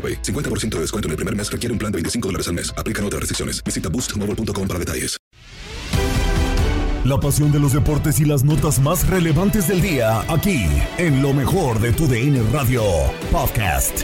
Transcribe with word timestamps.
AroPay. 0.00 0.22
50% 0.22 0.76
de 0.76 0.80
descuento 0.80 1.08
en 1.08 1.10
el 1.10 1.16
primer 1.16 1.36
mes 1.36 1.52
requiere 1.52 1.72
un 1.72 1.78
plan 1.78 1.92
de 1.92 1.96
25 1.96 2.28
dólares 2.28 2.48
al 2.48 2.54
mes. 2.54 2.72
Aplican 2.78 3.04
otras 3.04 3.20
restricciones. 3.20 3.62
Visita 3.62 3.90
boostmobile.com 3.90 4.66
para 4.66 4.78
detalles. 4.78 5.20
La 7.04 7.18
pasión 7.18 7.50
de 7.50 7.58
los 7.58 7.72
deportes 7.72 8.20
y 8.20 8.26
las 8.26 8.44
notas 8.44 8.78
más 8.78 9.08
relevantes 9.08 9.68
del 9.68 9.80
día, 9.80 10.20
aquí, 10.28 10.66
en 10.98 11.22
lo 11.22 11.32
mejor 11.32 11.80
de 11.80 11.92
tu 11.92 12.06
DN 12.06 12.42
Radio 12.52 12.82
Podcast. 13.32 14.02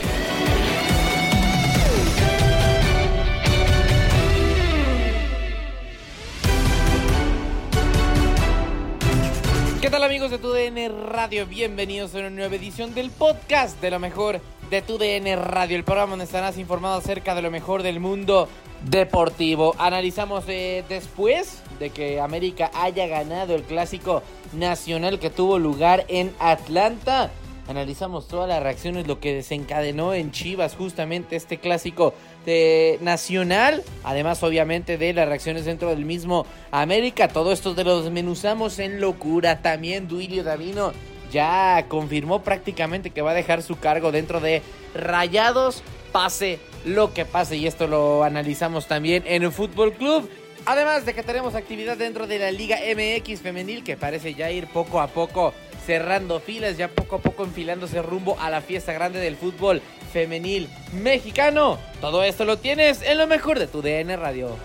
¿Qué 9.86 9.90
tal 9.90 10.02
amigos 10.02 10.32
de 10.32 10.38
TUDN 10.38 11.10
Radio? 11.12 11.46
Bienvenidos 11.46 12.14
a 12.14 12.18
una 12.18 12.30
nueva 12.30 12.56
edición 12.56 12.92
del 12.92 13.10
podcast 13.10 13.80
de 13.80 13.92
lo 13.92 14.00
mejor 14.00 14.40
de 14.70 14.82
TUDN 14.82 15.36
Radio, 15.36 15.76
el 15.76 15.84
programa 15.84 16.10
donde 16.10 16.24
estarás 16.24 16.58
informado 16.58 16.96
acerca 16.96 17.34
de 17.34 17.42
lo 17.42 17.50
mejor 17.50 17.82
del 17.82 18.00
mundo 18.00 18.48
deportivo. 18.82 19.74
Analizamos 19.78 20.44
eh, 20.48 20.84
después 20.88 21.62
de 21.78 21.90
que 21.90 22.20
América 22.20 22.70
haya 22.74 23.06
ganado 23.06 23.54
el 23.54 23.62
clásico 23.62 24.22
nacional 24.52 25.18
que 25.18 25.30
tuvo 25.30 25.58
lugar 25.58 26.04
en 26.08 26.32
Atlanta. 26.38 27.30
Analizamos 27.68 28.28
todas 28.28 28.48
las 28.48 28.62
reacciones, 28.62 29.06
lo 29.06 29.18
que 29.18 29.34
desencadenó 29.34 30.14
en 30.14 30.30
Chivas 30.30 30.76
justamente 30.76 31.36
este 31.36 31.58
clásico 31.58 32.14
de 32.44 32.98
nacional. 33.00 33.82
Además, 34.04 34.42
obviamente, 34.42 34.98
de 34.98 35.12
las 35.12 35.28
reacciones 35.28 35.64
dentro 35.64 35.90
del 35.90 36.04
mismo 36.04 36.46
América. 36.70 37.28
Todo 37.28 37.52
esto 37.52 37.74
te 37.74 37.82
lo 37.82 38.02
desmenuzamos 38.02 38.78
en 38.78 39.00
locura. 39.00 39.62
También 39.62 40.06
Duilio 40.06 40.44
Davino 40.44 40.92
ya 41.30 41.86
confirmó 41.88 42.42
prácticamente 42.42 43.10
que 43.10 43.22
va 43.22 43.32
a 43.32 43.34
dejar 43.34 43.62
su 43.62 43.78
cargo 43.78 44.12
dentro 44.12 44.40
de 44.40 44.62
Rayados. 44.94 45.82
Pase 46.12 46.58
lo 46.84 47.12
que 47.12 47.24
pase. 47.24 47.56
Y 47.56 47.66
esto 47.66 47.86
lo 47.86 48.24
analizamos 48.24 48.86
también 48.86 49.24
en 49.26 49.42
el 49.42 49.52
Fútbol 49.52 49.92
Club. 49.92 50.30
Además 50.64 51.06
de 51.06 51.14
que 51.14 51.22
tenemos 51.22 51.54
actividad 51.54 51.96
dentro 51.96 52.26
de 52.26 52.38
la 52.38 52.50
Liga 52.50 52.78
MX 52.78 53.40
femenil 53.40 53.84
que 53.84 53.96
parece 53.96 54.34
ya 54.34 54.50
ir 54.50 54.66
poco 54.66 55.00
a 55.00 55.06
poco 55.06 55.54
cerrando 55.86 56.40
filas, 56.40 56.76
ya 56.76 56.88
poco 56.88 57.16
a 57.16 57.18
poco 57.20 57.44
enfilándose 57.44 58.02
rumbo 58.02 58.36
a 58.40 58.50
la 58.50 58.60
fiesta 58.60 58.92
grande 58.92 59.20
del 59.20 59.36
fútbol 59.36 59.80
femenil 60.12 60.68
mexicano. 60.92 61.78
Todo 62.00 62.24
esto 62.24 62.44
lo 62.44 62.58
tienes 62.58 63.02
en 63.02 63.18
lo 63.18 63.28
mejor 63.28 63.60
de 63.60 63.68
tu 63.68 63.80
DN 63.80 64.16
Radio. 64.16 64.56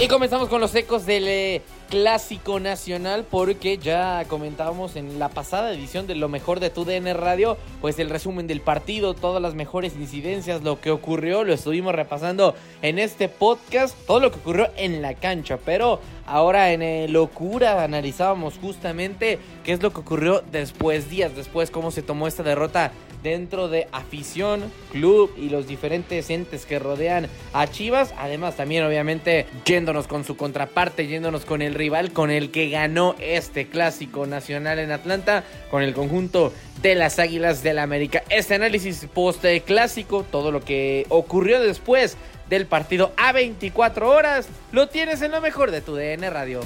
Y 0.00 0.08
comenzamos 0.08 0.48
con 0.48 0.60
los 0.60 0.74
ecos 0.74 1.06
del 1.06 1.28
eh, 1.28 1.62
clásico 1.94 2.58
nacional 2.58 3.24
porque 3.30 3.78
ya 3.78 4.24
comentábamos 4.26 4.96
en 4.96 5.20
la 5.20 5.28
pasada 5.28 5.72
edición 5.72 6.08
de 6.08 6.16
lo 6.16 6.28
mejor 6.28 6.58
de 6.58 6.68
tu 6.68 6.84
DN 6.84 7.14
Radio, 7.14 7.56
pues 7.80 8.00
el 8.00 8.10
resumen 8.10 8.48
del 8.48 8.60
partido, 8.60 9.14
todas 9.14 9.40
las 9.40 9.54
mejores 9.54 9.94
incidencias, 9.94 10.64
lo 10.64 10.80
que 10.80 10.90
ocurrió, 10.90 11.44
lo 11.44 11.52
estuvimos 11.52 11.94
repasando 11.94 12.56
en 12.82 12.98
este 12.98 13.28
podcast, 13.28 13.96
todo 14.08 14.18
lo 14.18 14.32
que 14.32 14.40
ocurrió 14.40 14.70
en 14.76 15.02
la 15.02 15.14
cancha, 15.14 15.56
pero 15.64 16.00
ahora 16.26 16.72
en 16.72 16.82
eh, 16.82 17.06
locura 17.06 17.84
analizábamos 17.84 18.58
justamente 18.58 19.38
qué 19.62 19.72
es 19.72 19.80
lo 19.80 19.92
que 19.92 20.00
ocurrió 20.00 20.42
después, 20.50 21.08
días 21.08 21.36
después, 21.36 21.70
cómo 21.70 21.92
se 21.92 22.02
tomó 22.02 22.26
esta 22.26 22.42
derrota 22.42 22.90
dentro 23.24 23.68
de 23.68 23.88
afición, 23.90 24.70
club 24.92 25.32
y 25.36 25.48
los 25.48 25.66
diferentes 25.66 26.30
entes 26.30 26.66
que 26.66 26.78
rodean 26.78 27.26
a 27.54 27.66
Chivas. 27.66 28.14
Además, 28.18 28.56
también 28.56 28.84
obviamente 28.84 29.46
yéndonos 29.64 30.06
con 30.06 30.24
su 30.24 30.36
contraparte, 30.36 31.08
yéndonos 31.08 31.44
con 31.44 31.62
el 31.62 31.74
rival 31.84 32.12
con 32.12 32.30
el 32.30 32.50
que 32.50 32.70
ganó 32.70 33.14
este 33.18 33.68
clásico 33.68 34.24
nacional 34.24 34.78
en 34.78 34.90
Atlanta, 34.90 35.44
con 35.70 35.82
el 35.82 35.92
conjunto 35.92 36.50
de 36.80 36.94
las 36.94 37.18
Águilas 37.18 37.62
del 37.62 37.76
la 37.76 37.82
América. 37.82 38.22
Este 38.30 38.54
análisis 38.54 39.06
post 39.12 39.44
clásico, 39.66 40.22
todo 40.22 40.50
lo 40.50 40.64
que 40.64 41.04
ocurrió 41.10 41.60
después 41.60 42.16
del 42.48 42.64
partido 42.64 43.12
a 43.18 43.32
24 43.32 44.08
horas, 44.08 44.48
lo 44.72 44.88
tienes 44.88 45.20
en 45.20 45.32
lo 45.32 45.42
mejor 45.42 45.72
de 45.72 45.82
tu 45.82 45.94
DN 45.94 46.30
Radio. 46.30 46.62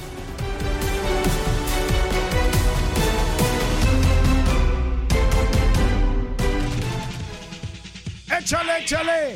Échale, 8.38 8.78
échale. 8.82 9.34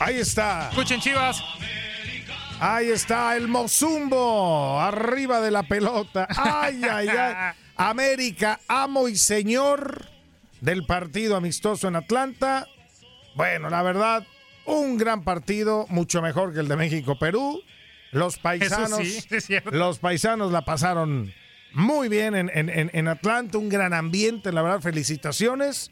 Ahí 0.00 0.20
está. 0.20 0.70
Escuchen, 0.70 0.98
Chivas. 0.98 1.44
Ahí 2.64 2.90
está 2.90 3.36
el 3.36 3.48
Mozumbo, 3.48 4.78
arriba 4.80 5.40
de 5.40 5.50
la 5.50 5.64
pelota. 5.64 6.28
Ay, 6.36 6.80
ay, 6.88 7.08
ay. 7.08 7.54
América, 7.76 8.60
amo 8.68 9.08
y 9.08 9.16
señor 9.16 10.06
del 10.60 10.86
partido 10.86 11.34
amistoso 11.34 11.88
en 11.88 11.96
Atlanta. 11.96 12.68
Bueno, 13.34 13.68
la 13.68 13.82
verdad, 13.82 14.24
un 14.66 14.96
gran 14.96 15.24
partido, 15.24 15.86
mucho 15.88 16.22
mejor 16.22 16.52
que 16.54 16.60
el 16.60 16.68
de 16.68 16.76
México-Perú. 16.76 17.60
Los 18.12 18.38
paisanos, 18.38 19.00
sí, 19.02 19.24
los 19.72 19.98
paisanos 19.98 20.52
la 20.52 20.64
pasaron 20.64 21.32
muy 21.72 22.08
bien 22.08 22.36
en, 22.36 22.48
en- 22.54 22.68
en- 22.68 22.90
en 22.92 23.08
Atlanta, 23.08 23.58
un 23.58 23.70
gran 23.70 23.92
ambiente, 23.92 24.52
la 24.52 24.62
verdad, 24.62 24.80
felicitaciones 24.80 25.90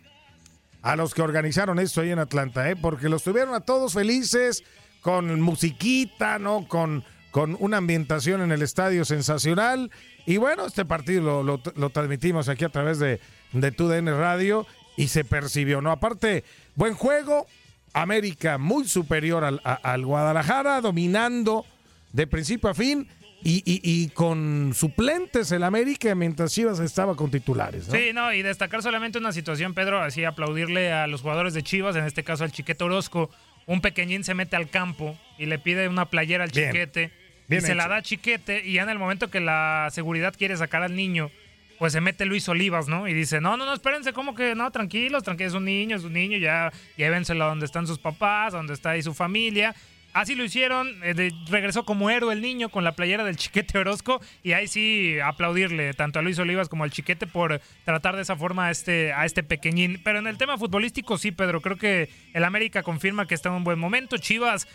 a 0.83 0.95
los 0.95 1.15
que 1.15 1.23
organizaron 1.23 1.81
esto 1.81 2.03
ahí 2.03 2.11
en 2.13 2.19
Atlanta, 2.21 2.71
¿eh? 2.71 2.77
porque 2.77 3.09
los 3.09 3.25
tuvieron 3.25 3.55
a 3.55 3.61
todos 3.61 3.95
felices, 3.95 4.63
con 5.01 5.41
musiquita, 5.41 6.39
¿no? 6.39 6.67
Con, 6.69 7.05
con 7.31 7.57
una 7.61 7.79
ambientación 7.79 8.43
en 8.43 8.53
el 8.53 8.63
estadio 8.63 9.05
sensacional. 9.05 9.91
Y 10.27 10.37
bueno, 10.37 10.67
este 10.67 10.85
partido 10.85 11.23
lo, 11.23 11.43
lo- 11.43 11.63
lo 11.77 11.91
transmitimos 11.91 12.49
aquí 12.49 12.65
a 12.65 12.69
través 12.69 12.99
de, 12.99 13.21
de 13.53 13.73
TUDN 13.73 14.07
Radio. 14.19 14.67
y 14.97 15.09
se 15.09 15.25
percibió, 15.25 15.81
¿no? 15.81 15.91
Aparte, 15.91 16.45
buen 16.75 16.95
juego, 16.95 17.47
América 17.95 18.59
muy 18.59 18.87
superior 18.87 19.45
al, 19.45 19.61
al 19.65 20.05
Guadalajara, 20.05 20.81
dominando 20.83 21.65
de 22.13 22.27
principio 22.27 22.69
a 22.71 22.75
fin 22.75 23.09
y, 23.43 24.09
con 24.11 24.73
suplentes 24.75 25.51
el 25.53 25.63
América 25.63 26.15
mientras 26.15 26.53
Chivas 26.53 26.79
estaba 26.81 27.17
con 27.17 27.31
titulares. 27.31 27.89
¿no? 27.89 27.95
Sí, 27.95 28.11
no, 28.13 28.33
y 28.35 28.43
destacar 28.43 28.83
solamente 28.83 29.17
una 29.19 29.33
situación, 29.33 29.73
Pedro, 29.73 30.03
así 30.03 30.25
aplaudirle 30.25 30.93
a 30.93 31.07
los 31.07 31.23
jugadores 31.23 31.55
de 31.55 31.63
Chivas, 31.63 31.97
en 31.97 32.05
este 32.05 32.23
caso 32.23 32.45
al 32.45 32.53
Chiquete 32.53 32.85
Orozco. 32.85 33.31
Un 33.67 33.81
pequeñín 33.81 34.25
se 34.25 34.35
mete 34.35 34.57
al 34.57 34.69
campo 34.69 35.19
y 35.39 35.47
le 35.47 35.59
pide 35.59 35.89
una 35.89 36.07
playera 36.07 36.45
al 36.45 36.51
Chiquete. 36.51 37.13
y 37.49 37.61
se 37.61 37.75
la 37.75 37.89
da 37.89 37.97
a 37.97 38.03
Chiquete 38.03 38.63
y 38.65 38.75
ya 38.75 38.83
en 38.83 38.91
el 38.91 38.99
momento 38.99 39.31
que 39.31 39.41
la 39.41 39.89
seguridad 39.91 40.35
quiere 40.37 40.57
sacar 40.57 40.83
al 40.83 40.95
niño, 40.95 41.31
pues 41.79 41.93
se 41.95 42.01
mete 42.01 42.27
Luis 42.27 42.49
Olivas, 42.49 42.89
¿no? 42.89 43.09
Y 43.09 43.15
dice, 43.15 43.41
no, 43.41 43.57
no, 43.57 43.65
no, 43.65 43.73
espérense, 43.73 44.13
¿cómo 44.13 44.35
que 44.35 44.55
no? 44.55 44.71
Tranquilos, 44.71 45.23
tranquilos, 45.23 45.53
es 45.53 45.57
un 45.57 45.65
niño, 45.65 45.97
es 45.97 46.05
un 46.05 46.13
niño, 46.13 46.37
ya 46.37 46.71
llévenselo 46.97 47.45
a 47.45 47.49
donde 47.49 47.65
están 47.65 47.87
sus 47.87 47.99
papás, 47.99 48.53
donde 48.53 48.75
está 48.75 48.91
ahí 48.91 49.03
su 49.03 49.15
familia. 49.15 49.75
Así 50.13 50.35
lo 50.35 50.43
hicieron, 50.43 50.89
eh, 51.05 51.31
regresó 51.49 51.85
como 51.85 52.11
héroe 52.11 52.35
el 52.35 52.43
niño 52.43 52.69
con 52.69 52.83
la 52.83 52.93
playera 52.93 53.23
del 53.23 53.37
Chiquete 53.37 53.79
Orozco 53.79 54.21
y 54.43 54.53
ahí 54.53 54.67
sí 54.67 55.21
aplaudirle 55.21 55.95
tanto 55.95 56.19
a 56.19 56.23
Luis 56.23 56.39
Olivas 56.41 56.69
como 56.69 56.83
al 56.83 56.91
Chiquete 56.91 57.29
por 57.29 57.61
tratar 57.85 58.17
de 58.17 58.23
esa 58.23 58.35
forma 58.35 58.67
a 58.67 58.71
este, 58.73 59.13
a 59.13 59.25
este 59.25 59.45
pequeñín. 59.45 60.01
Pero 60.03 60.19
en 60.19 60.27
el 60.27 60.37
tema 60.37 60.59
futbolístico 60.59 61.17
sí, 61.17 61.31
Pedro, 61.31 61.61
creo 61.61 61.77
que 61.77 62.11
el 62.35 62.43
América 62.43 62.83
confirma 62.83 63.27
que 63.27 63.37
está 63.37 63.51
en 63.51 63.57
un 63.57 63.65
buen 63.65 63.79
momento. 63.79 64.17
Chivas 64.19 64.67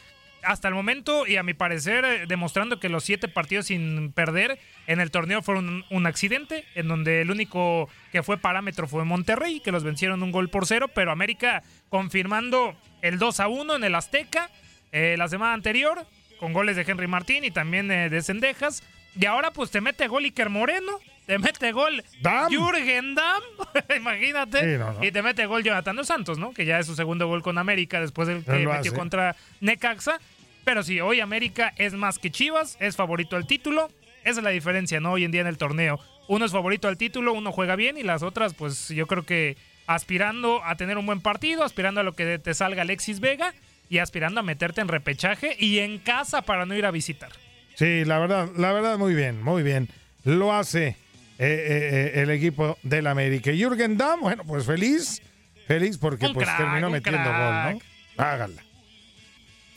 hasta 0.45 0.67
el 0.67 0.73
momento 0.73 1.27
y 1.27 1.37
a 1.37 1.43
mi 1.43 1.53
parecer 1.53 2.05
eh, 2.05 2.25
demostrando 2.27 2.79
que 2.79 2.87
los 2.87 3.03
siete 3.03 3.27
partidos 3.27 3.65
sin 3.65 4.11
perder 4.13 4.59
en 4.87 5.01
el 5.01 5.11
torneo 5.11 5.41
fueron 5.41 5.83
un, 5.89 6.05
accidente 6.05 6.65
en 6.75 6.87
donde 6.87 7.21
el 7.21 7.31
único 7.31 7.89
que 8.11 8.23
fue 8.23 8.37
parámetro 8.37 8.87
fue 8.87 9.03
Monterrey 9.03 9.59
que 9.59 9.71
los 9.71 9.83
vencieron 9.83 10.21
un 10.21 10.31
gol 10.31 10.49
por 10.49 10.67
cero 10.67 10.87
pero 10.93 11.11
América 11.11 11.63
confirmando 11.89 12.75
el 13.01 13.17
2 13.17 13.39
a 13.39 13.47
1 13.47 13.75
en 13.75 13.83
el 13.83 13.95
Azteca 13.95 14.51
eh, 14.95 15.17
la 15.17 15.27
semana 15.27 15.53
anterior, 15.53 16.05
con 16.39 16.53
goles 16.53 16.77
de 16.77 16.83
Henry 16.83 17.05
Martín 17.05 17.43
y 17.43 17.51
también 17.51 17.91
eh, 17.91 18.09
de 18.09 18.23
Cendejas. 18.23 18.81
Y 19.19 19.25
ahora 19.25 19.51
pues 19.51 19.69
te 19.69 19.81
mete 19.81 20.07
gol 20.07 20.23
Iker 20.23 20.49
Moreno, 20.49 20.99
te 21.25 21.37
mete 21.37 21.73
gol 21.73 22.01
Jürgen 22.49 23.13
Damm, 23.13 23.43
imagínate, 23.97 24.79
y 25.01 25.11
te 25.11 25.21
mete 25.21 25.47
gol 25.47 25.63
Jonathan 25.63 25.97
Dos 25.97 26.07
Santos, 26.07 26.37
¿no? 26.37 26.53
Que 26.53 26.63
ya 26.63 26.79
es 26.79 26.85
su 26.87 26.95
segundo 26.95 27.27
gol 27.27 27.43
con 27.43 27.57
América 27.57 27.99
después 27.99 28.29
del 28.29 28.45
que 28.45 28.65
metió 28.65 28.93
contra 28.93 29.35
Necaxa. 29.59 30.21
Pero 30.63 30.81
sí, 30.81 31.01
hoy 31.01 31.19
América 31.19 31.73
es 31.75 31.93
más 31.93 32.17
que 32.17 32.31
Chivas, 32.31 32.77
es 32.79 32.95
favorito 32.95 33.35
al 33.35 33.47
título. 33.47 33.91
Esa 34.23 34.39
es 34.39 34.43
la 34.45 34.51
diferencia, 34.51 35.01
¿no? 35.01 35.11
Hoy 35.11 35.25
en 35.25 35.31
día 35.31 35.41
en 35.41 35.47
el 35.47 35.57
torneo. 35.57 35.99
Uno 36.29 36.45
es 36.45 36.53
favorito 36.53 36.87
al 36.87 36.97
título, 36.97 37.33
uno 37.33 37.51
juega 37.51 37.75
bien 37.75 37.97
y 37.97 38.03
las 38.03 38.23
otras, 38.23 38.53
pues 38.53 38.87
yo 38.87 39.07
creo 39.07 39.25
que 39.25 39.57
aspirando 39.87 40.63
a 40.63 40.75
tener 40.75 40.97
un 40.97 41.05
buen 41.05 41.19
partido, 41.19 41.65
aspirando 41.65 41.99
a 41.99 42.03
lo 42.03 42.13
que 42.13 42.39
te 42.39 42.53
salga 42.53 42.83
Alexis 42.83 43.19
Vega 43.19 43.53
y 43.89 43.99
aspirando 43.99 44.39
a 44.39 44.43
meterte 44.43 44.81
en 44.81 44.87
repechaje 44.87 45.55
y 45.59 45.79
en 45.79 45.99
casa 45.99 46.41
para 46.41 46.65
no 46.65 46.75
ir 46.75 46.85
a 46.85 46.91
visitar. 46.91 47.31
Sí, 47.75 48.05
la 48.05 48.19
verdad, 48.19 48.49
la 48.55 48.71
verdad, 48.73 48.97
muy 48.97 49.13
bien, 49.13 49.41
muy 49.41 49.63
bien. 49.63 49.89
Lo 50.23 50.53
hace 50.53 50.87
eh, 50.87 50.95
eh, 51.39 52.11
eh, 52.17 52.21
el 52.21 52.29
equipo 52.29 52.77
del 52.83 53.07
América. 53.07 53.51
Jürgen 53.51 53.97
Damm, 53.97 54.21
bueno, 54.21 54.43
pues 54.45 54.65
feliz, 54.65 55.21
feliz 55.67 55.97
porque 55.97 56.29
pues 56.29 56.47
terminó 56.57 56.89
metiendo 56.89 57.29
gol, 57.29 57.73
¿no? 57.73 57.79
Hágala 58.17 58.65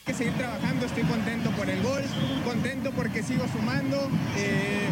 que 0.08 0.14
seguir 0.14 0.32
trabajando, 0.38 0.86
estoy 0.86 1.02
contento 1.02 1.50
por 1.50 1.68
el 1.68 1.82
gol, 1.82 2.02
contento 2.42 2.90
porque 2.92 3.22
sigo 3.22 3.46
sumando. 3.48 4.10
Eh, 4.38 4.87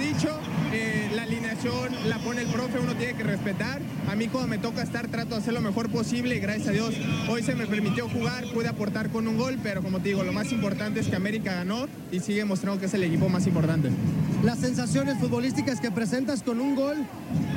dicho, 0.00 0.28
eh, 0.72 1.10
la 1.14 1.22
alineación 1.22 2.08
la 2.08 2.18
pone 2.18 2.42
el 2.42 2.48
profe, 2.48 2.78
uno 2.78 2.94
tiene 2.94 3.14
que 3.14 3.22
respetar. 3.22 3.80
A 4.08 4.16
mí 4.16 4.28
cuando 4.28 4.48
me 4.48 4.58
toca 4.58 4.82
estar 4.82 5.08
trato 5.08 5.34
de 5.34 5.42
hacer 5.42 5.54
lo 5.54 5.60
mejor 5.60 5.90
posible 5.90 6.36
y 6.36 6.40
gracias 6.40 6.68
a 6.68 6.72
Dios 6.72 6.94
hoy 7.28 7.42
se 7.42 7.54
me 7.54 7.66
permitió 7.66 8.08
jugar, 8.08 8.44
pude 8.52 8.68
aportar 8.68 9.10
con 9.10 9.28
un 9.28 9.36
gol, 9.36 9.58
pero 9.62 9.82
como 9.82 10.00
te 10.00 10.08
digo, 10.08 10.24
lo 10.24 10.32
más 10.32 10.52
importante 10.52 11.00
es 11.00 11.08
que 11.08 11.16
América 11.16 11.54
ganó 11.54 11.86
y 12.10 12.20
sigue 12.20 12.44
mostrando 12.44 12.80
que 12.80 12.86
es 12.86 12.94
el 12.94 13.04
equipo 13.04 13.28
más 13.28 13.46
importante. 13.46 13.90
Las 14.42 14.58
sensaciones 14.58 15.18
futbolísticas 15.18 15.80
que 15.80 15.90
presentas 15.90 16.42
con 16.42 16.60
un 16.60 16.74
gol, 16.74 16.96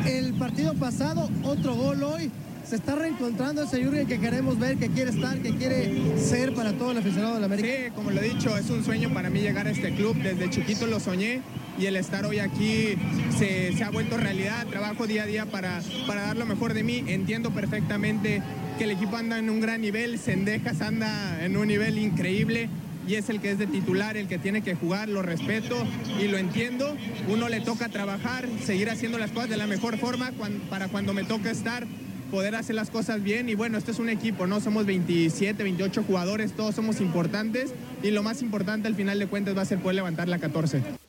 el 0.05 0.33
partido 0.33 0.73
pasado, 0.73 1.29
otro 1.43 1.75
gol 1.75 2.03
hoy 2.03 2.31
se 2.67 2.77
está 2.77 2.95
reencontrando 2.95 3.63
ese 3.63 3.83
Jürgen 3.83 4.07
que 4.07 4.19
queremos 4.19 4.57
ver, 4.57 4.77
que 4.77 4.89
quiere 4.89 5.11
estar, 5.11 5.37
que 5.39 5.55
quiere 5.55 6.17
ser 6.17 6.53
para 6.53 6.73
todo 6.73 6.91
el 6.91 6.97
aficionado 6.97 7.35
de 7.35 7.39
la 7.41 7.45
América. 7.45 7.67
Sí, 7.67 7.91
como 7.93 8.11
lo 8.11 8.21
he 8.21 8.29
dicho, 8.29 8.57
es 8.57 8.69
un 8.69 8.83
sueño 8.83 9.13
para 9.13 9.29
mí 9.29 9.41
llegar 9.41 9.67
a 9.67 9.71
este 9.71 9.93
club. 9.93 10.15
Desde 10.15 10.49
chiquito 10.49 10.87
lo 10.87 10.99
soñé 10.99 11.41
y 11.77 11.85
el 11.85 11.95
estar 11.95 12.25
hoy 12.25 12.39
aquí 12.39 12.95
se, 13.37 13.83
ha 13.83 13.89
vuelto 13.89 14.17
realidad. 14.17 14.65
Trabajo 14.67 15.07
día 15.07 15.23
a 15.23 15.25
día 15.25 15.45
para, 15.45 15.81
para 16.07 16.21
dar 16.23 16.37
lo 16.37 16.45
mejor 16.45 16.73
de 16.73 16.83
mí. 16.83 17.03
Entiendo 17.07 17.51
perfectamente 17.51 18.41
que 18.77 18.85
el 18.85 18.91
equipo 18.91 19.17
anda 19.17 19.37
en 19.37 19.49
un 19.49 19.59
gran 19.59 19.81
nivel, 19.81 20.19
Sendejas 20.19 20.81
anda 20.81 21.43
en 21.43 21.57
un 21.57 21.67
nivel 21.67 21.97
increíble 21.97 22.69
y 23.07 23.15
es 23.15 23.29
el 23.29 23.41
que 23.41 23.51
es 23.51 23.57
de 23.57 23.67
titular, 23.67 24.17
el 24.17 24.27
que 24.27 24.37
tiene 24.37 24.61
que 24.61 24.75
jugar, 24.75 25.09
lo 25.09 25.21
respeto 25.21 25.75
y 26.21 26.27
lo 26.27 26.37
entiendo. 26.37 26.95
Uno 27.27 27.49
le 27.49 27.61
toca 27.61 27.89
trabajar, 27.89 28.47
seguir 28.63 28.89
haciendo 28.89 29.17
las 29.17 29.31
cosas 29.31 29.49
de 29.49 29.57
la 29.57 29.67
mejor 29.67 29.97
forma 29.97 30.31
para 30.69 30.87
cuando 30.87 31.13
me 31.13 31.23
toca 31.23 31.51
estar 31.51 31.85
poder 32.31 32.55
hacer 32.55 32.73
las 32.73 32.89
cosas 32.89 33.21
bien 33.21 33.47
y 33.47 33.53
bueno, 33.53 33.77
esto 33.77 33.91
es 33.91 33.99
un 33.99 34.09
equipo, 34.09 34.47
¿no? 34.47 34.59
Somos 34.59 34.87
27, 34.87 35.61
28 35.61 36.03
jugadores, 36.03 36.53
todos 36.53 36.73
somos 36.73 36.99
importantes 36.99 37.75
y 38.01 38.09
lo 38.09 38.23
más 38.23 38.41
importante 38.41 38.87
al 38.87 38.95
final 38.95 39.19
de 39.19 39.27
cuentas 39.27 39.55
va 39.55 39.61
a 39.61 39.65
ser 39.65 39.77
poder 39.77 39.97
levantar 39.97 40.27
la 40.27 40.39
14. 40.39 41.02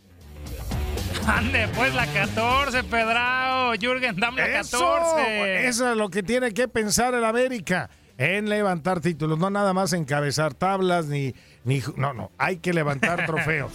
Ande, 1.28 1.68
pues 1.74 1.94
la 1.94 2.06
14, 2.06 2.84
Pedrao, 2.84 3.72
Jürgen, 3.80 4.16
dame 4.16 4.42
la 4.42 4.52
14. 4.60 5.66
Eso 5.66 5.90
es 5.90 5.96
lo 5.96 6.10
que 6.10 6.22
tiene 6.22 6.52
que 6.52 6.68
pensar 6.68 7.14
el 7.14 7.24
América 7.24 7.88
en 8.18 8.48
levantar 8.48 9.00
títulos, 9.00 9.38
no 9.38 9.50
nada 9.50 9.72
más 9.72 9.92
encabezar 9.92 10.54
tablas 10.54 11.06
ni, 11.06 11.34
ni 11.64 11.82
no, 11.96 12.12
no, 12.12 12.30
hay 12.36 12.58
que 12.58 12.72
levantar 12.72 13.26
trofeos. 13.26 13.72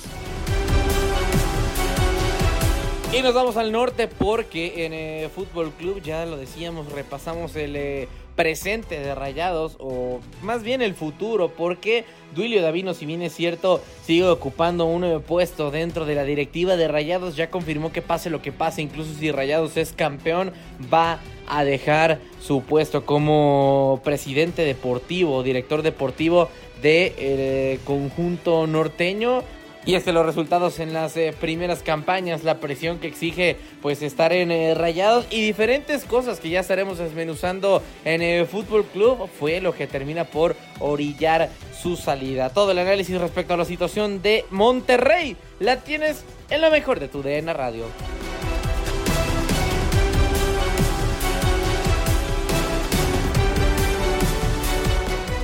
Y 3.11 3.23
nos 3.23 3.33
vamos 3.33 3.57
al 3.57 3.71
norte 3.71 4.07
porque 4.07 4.85
en 4.85 4.93
el 4.93 5.25
eh, 5.25 5.29
Fútbol 5.33 5.71
Club, 5.71 6.01
ya 6.03 6.27
lo 6.27 6.37
decíamos, 6.37 6.91
repasamos 6.91 7.55
el 7.55 7.75
eh, 7.75 8.07
presente 8.39 9.01
de 9.01 9.13
Rayados, 9.15 9.75
o 9.79 10.21
más 10.41 10.63
bien 10.63 10.81
el 10.81 10.93
futuro, 10.93 11.49
porque 11.49 12.05
Duilio 12.33 12.61
Davino, 12.61 12.93
si 12.93 13.05
bien 13.05 13.21
es 13.21 13.35
cierto, 13.35 13.81
sigue 14.05 14.23
ocupando 14.23 14.85
un 14.85 15.21
puesto 15.23 15.71
dentro 15.71 16.05
de 16.05 16.15
la 16.15 16.23
directiva 16.23 16.77
de 16.77 16.87
Rayados, 16.87 17.35
ya 17.35 17.49
confirmó 17.49 17.91
que 17.91 18.01
pase 18.01 18.29
lo 18.29 18.41
que 18.41 18.53
pase, 18.53 18.81
incluso 18.81 19.13
si 19.13 19.29
Rayados 19.29 19.75
es 19.75 19.91
campeón, 19.91 20.53
va 20.91 21.19
a 21.49 21.65
dejar 21.65 22.21
su 22.39 22.61
puesto 22.61 23.05
como 23.05 23.99
presidente 24.05 24.61
deportivo, 24.61 25.43
director 25.43 25.81
deportivo 25.81 26.47
del 26.81 26.81
de, 26.81 27.15
eh, 27.17 27.79
conjunto 27.83 28.67
norteño. 28.67 29.43
Y 29.89 29.95
es 29.95 30.03
que 30.03 30.13
los 30.13 30.23
resultados 30.23 30.79
en 30.79 30.93
las 30.93 31.17
eh, 31.17 31.33
primeras 31.41 31.81
campañas, 31.81 32.43
la 32.43 32.59
presión 32.59 32.99
que 32.99 33.07
exige 33.07 33.57
pues 33.81 34.03
estar 34.03 34.31
en 34.33 34.51
eh, 34.51 34.75
rayados 34.75 35.25
y 35.31 35.41
diferentes 35.41 36.05
cosas 36.05 36.39
que 36.39 36.51
ya 36.51 36.59
estaremos 36.59 36.99
desmenuzando 36.99 37.81
en 38.05 38.21
el 38.21 38.45
Fútbol 38.45 38.85
Club 38.85 39.27
fue 39.39 39.61
lo 39.61 39.73
que 39.73 39.87
termina 39.87 40.25
por 40.25 40.55
orillar 40.79 41.49
su 41.75 41.95
salida. 41.95 42.51
Todo 42.51 42.69
el 42.69 42.77
análisis 42.77 43.19
respecto 43.19 43.55
a 43.55 43.57
la 43.57 43.65
situación 43.65 44.21
de 44.21 44.45
Monterrey 44.51 45.35
la 45.59 45.77
tienes 45.77 46.23
en 46.51 46.61
lo 46.61 46.69
mejor 46.69 46.99
de 46.99 47.07
tu 47.07 47.23
DN 47.23 47.51
Radio. 47.51 47.85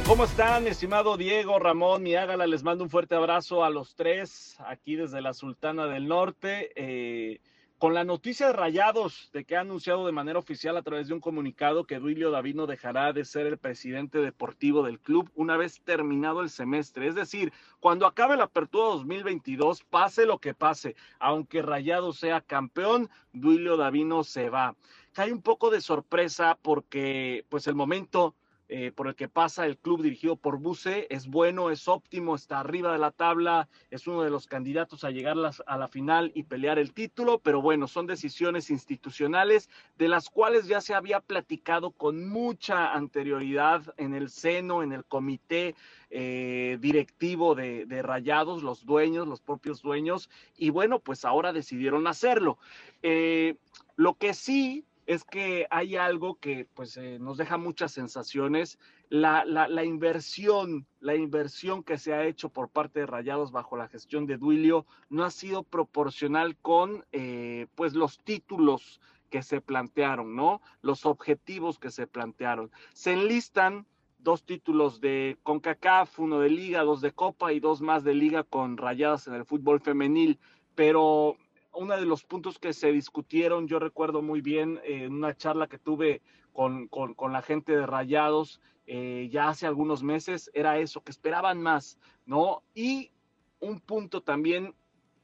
¿Cómo 0.08 0.26
están, 0.26 0.68
estimado 0.68 1.18
Diego, 1.18 1.58
Ramón, 1.58 2.04
mi 2.04 2.14
Ágala? 2.14 2.46
Les 2.46 2.64
mando 2.64 2.84
un 2.84 2.92
fuerte 2.92 3.16
abrazo 3.16 3.64
a 3.64 3.72
los 3.72 3.96
tres 3.96 4.56
aquí 4.68 4.96
desde 4.96 5.20
la 5.20 5.34
Sultana 5.34 5.88
del 5.88 6.08
Norte. 6.08 6.72
Eh, 6.76 7.40
con 7.80 7.96
la 7.96 8.04
noticia 8.04 8.48
de 8.48 8.54
Rayados 8.54 9.32
de 9.34 9.46
que 9.46 9.58
ha 9.58 9.62
anunciado 9.62 10.06
de 10.06 10.12
manera 10.12 10.38
oficial 10.38 10.78
a 10.78 10.84
través 10.84 11.08
de 11.08 11.16
un 11.16 11.20
comunicado 11.20 11.86
que 11.86 11.98
Duilio 11.98 12.30
Davino 12.30 12.68
dejará 12.68 13.14
de 13.14 13.26
ser 13.26 13.48
el 13.48 13.58
presidente 13.58 14.20
deportivo 14.20 14.84
del 14.84 15.00
club 15.00 15.32
una 15.34 15.58
vez 15.58 15.82
terminado 15.82 16.42
el 16.42 16.52
semestre. 16.52 17.08
Es 17.08 17.16
decir, 17.16 17.52
cuando 17.80 18.06
acabe 18.06 18.38
la 18.38 18.44
apertura 18.44 18.90
2022, 18.90 19.84
pase 19.86 20.28
lo 20.28 20.38
que 20.38 20.54
pase, 20.54 20.96
aunque 21.18 21.64
Rayados 21.64 22.20
sea 22.20 22.42
campeón, 22.42 23.10
Duilio 23.34 23.76
Davino 23.76 24.24
se 24.24 24.52
va. 24.52 24.76
Cae 25.14 25.34
un 25.34 25.42
poco 25.42 25.72
de 25.72 25.82
sorpresa 25.82 26.60
porque 26.62 27.44
pues 27.50 27.66
el 27.66 27.74
momento 27.74 28.36
eh, 28.68 28.92
por 28.92 29.08
el 29.08 29.16
que 29.16 29.30
pasa 29.30 29.66
el 29.66 29.78
club 29.78 30.02
dirigido 30.02 30.36
por 30.36 30.58
Buse 30.58 31.06
es 31.12 31.28
bueno, 31.28 31.70
es 31.70 31.88
óptimo, 31.88 32.34
está 32.34 32.60
arriba 32.60 32.92
de 32.92 32.98
la 32.98 33.12
tabla, 33.12 33.68
es 33.92 34.08
uno 34.08 34.24
de 34.24 34.32
los 34.32 34.48
candidatos 34.48 35.04
a 35.04 35.12
llegar 35.12 35.38
a 35.68 35.78
la 35.78 35.88
final 35.88 36.32
y 36.34 36.44
pelear 36.44 36.80
el 36.80 36.94
título, 36.94 37.40
pero 37.40 37.62
bueno, 37.62 37.88
son 37.88 38.08
decisiones 38.08 38.72
institucionales 38.72 39.70
de 39.98 40.08
las 40.08 40.30
cuales 40.30 40.68
ya 40.68 40.82
se 40.82 40.96
había 40.96 41.20
platicado 41.20 41.92
con 41.92 42.28
mucha 42.28 42.94
anterioridad 42.94 43.94
en 43.98 44.16
el 44.16 44.30
seno, 44.30 44.82
en 44.82 44.94
el 44.94 45.06
comité 45.06 45.76
eh, 46.10 46.78
directivo 46.80 47.54
de, 47.54 47.86
Rayados, 48.02 48.64
los 48.64 48.86
dueños, 48.86 49.28
los 49.28 49.42
propios 49.42 49.82
dueños, 49.82 50.30
y 50.58 50.70
bueno, 50.70 51.00
pues 51.00 51.24
ahora 51.26 51.54
decidieron 51.54 52.08
hacerlo. 52.08 52.58
Eh, 53.04 53.56
lo 53.96 54.16
que 54.16 54.34
sí 54.34 54.86
es 55.06 55.24
que 55.24 55.68
hay 55.70 55.96
algo 55.96 56.36
que 56.36 56.68
pues 56.74 56.98
eh, 56.98 57.20
nos 57.20 57.38
deja 57.38 57.58
muchas 57.58 57.92
sensaciones. 57.92 58.80
La, 59.10 59.46
la, 59.46 59.84
inversión, 59.84 60.88
la 61.00 61.16
inversión 61.16 61.84
que 61.84 61.98
se 61.98 62.14
ha 62.14 62.26
hecho 62.26 62.50
por 62.50 62.70
parte 62.70 63.02
de 63.02 63.06
Rayados 63.06 63.52
bajo 63.52 63.78
la 63.78 63.88
gestión 63.88 64.26
de 64.26 64.38
Duilio 64.38 64.88
no 65.10 65.24
ha 65.24 65.30
sido 65.30 65.62
proporcional 65.62 66.58
con 66.58 67.06
eh, 67.12 67.68
pues 67.76 67.94
los 67.94 68.20
títulos 68.20 69.00
que 69.30 69.44
se 69.44 69.62
plantearon, 69.62 70.36
¿no? 70.36 70.62
Los 70.82 71.06
objetivos 71.06 71.78
que 71.78 71.92
se 71.92 72.08
plantearon. 72.08 72.72
Se 72.94 73.14
enlistan 73.14 73.86
dos 74.18 74.44
títulos 74.44 75.02
de 75.02 75.38
CONCACAF, 75.44 76.20
uno 76.20 76.40
de 76.40 76.50
liga, 76.50 76.82
dos 76.82 77.02
de 77.02 77.12
copa 77.12 77.54
y 77.54 77.60
dos 77.60 77.80
más 77.82 78.04
de 78.04 78.16
liga 78.16 78.44
con 78.44 78.76
Rayadas 78.76 79.28
en 79.28 79.36
el 79.36 79.46
fútbol 79.46 79.82
femenil, 79.82 80.40
pero 80.74 81.38
uno 81.76 81.96
de 81.98 82.06
los 82.06 82.24
puntos 82.24 82.60
que 82.60 82.74
se 82.74 82.92
discutieron, 82.92 83.68
yo 83.68 83.80
recuerdo 83.80 84.22
muy 84.22 84.42
bien 84.42 84.80
en 84.84 85.14
una 85.14 85.36
charla 85.36 85.68
que 85.68 85.78
tuve 85.78 86.22
con, 86.54 86.90
la 87.32 87.42
gente 87.42 87.76
de 87.76 87.86
Rayados 87.86 88.62
eh, 88.88 89.30
ya 89.32 89.50
hace 89.50 89.68
algunos 89.68 90.04
meses, 90.04 90.50
era 90.54 90.78
eso, 90.78 91.04
que 91.04 91.12
esperaban 91.12 91.62
más, 91.62 91.98
¿no? 92.26 92.64
Y 92.74 93.12
un 93.60 93.80
punto 93.80 94.22
también 94.22 94.76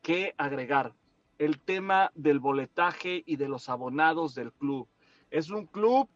que 0.01 0.34
agregar, 0.38 0.93
el 1.38 1.60
tema 1.60 2.12
del 2.15 2.39
boletaje 2.39 3.24
y 3.25 3.36
de 3.36 3.48
los 3.48 3.70
abonados 3.70 4.36
del 4.36 4.51
club. 4.51 4.88
Es 5.29 5.50
un 5.50 5.65
club 5.65 6.10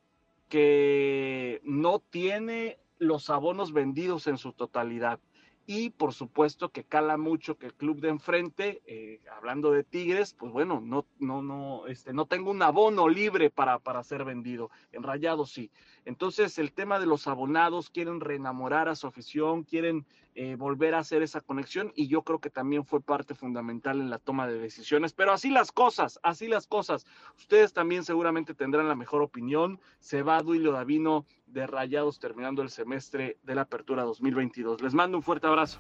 que 0.50 1.62
no 1.64 2.00
tiene 2.00 2.80
los 3.00 3.30
abonos 3.30 3.74
vendidos 3.74 4.28
en 4.28 4.38
su 4.38 4.54
totalidad 4.54 5.20
y 5.68 5.90
por 5.90 6.14
supuesto 6.14 6.70
que 6.70 6.84
cala 6.84 7.18
mucho 7.18 7.58
que 7.58 7.66
el 7.66 7.74
club 7.74 8.00
de 8.00 8.10
enfrente, 8.10 8.82
eh, 8.86 9.22
hablando 9.36 9.72
de 9.72 9.84
Tigres, 9.84 10.34
pues 10.34 10.52
bueno, 10.52 10.80
no, 10.80 11.06
no, 11.20 11.42
no, 11.42 11.88
este, 11.88 12.14
no 12.14 12.26
tengo 12.26 12.52
un 12.52 12.62
abono 12.62 13.10
libre 13.10 13.50
para, 13.50 13.80
para 13.80 14.04
ser 14.04 14.24
vendido. 14.26 14.70
En 14.92 15.04
Rayados 15.04 15.52
sí. 15.52 15.72
Entonces, 16.06 16.60
el 16.60 16.72
tema 16.72 17.00
de 17.00 17.08
los 17.08 17.28
abonados, 17.28 17.90
quieren 17.90 18.20
reenamorar 18.20 18.90
a 18.90 18.96
su 18.96 19.08
afición, 19.08 19.64
quieren 19.64 20.06
eh, 20.36 20.56
volver 20.56 20.94
a 20.94 21.00
hacer 21.00 21.24
esa 21.24 21.42
conexión 21.42 21.94
y 21.96 22.08
yo 22.08 22.22
creo 22.22 22.40
que 22.40 22.50
también 22.50 22.86
fue 22.86 23.00
parte 23.00 23.34
fundamental 23.34 24.02
en 24.02 24.10
la 24.10 24.20
toma 24.20 24.48
de 24.48 24.60
decisiones. 24.60 25.14
Pero 25.14 25.32
así 25.32 25.50
las 25.50 25.72
cosas, 25.72 26.20
así 26.22 26.48
las 26.48 26.68
cosas. 26.68 27.06
Ustedes 27.38 27.74
también 27.74 28.04
seguramente 28.04 28.54
tendrán 28.54 28.88
la 28.88 28.96
mejor 28.96 29.24
opinión. 29.24 29.80
Se 30.00 30.22
va 30.22 30.44
Duilio 30.44 30.74
Davino 30.74 31.26
de 31.56 31.66
Rayados 31.66 32.20
terminando 32.20 32.62
el 32.62 32.70
semestre 32.70 33.38
de 33.42 33.56
la 33.56 33.62
Apertura 33.62 34.04
2022. 34.04 34.82
Les 34.82 34.94
mando 34.94 35.18
un 35.18 35.24
fuerte 35.24 35.48
abrazo. 35.48 35.80